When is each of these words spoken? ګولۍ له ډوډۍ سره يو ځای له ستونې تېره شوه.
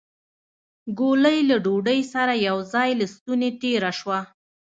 ګولۍ 0.99 1.37
له 1.49 1.55
ډوډۍ 1.63 2.01
سره 2.13 2.33
يو 2.47 2.57
ځای 2.73 2.89
له 2.99 3.05
ستونې 3.13 3.49
تېره 3.61 3.91
شوه. 3.99 4.19